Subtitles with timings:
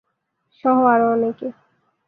[0.63, 1.47] সহ আরো অনেকে।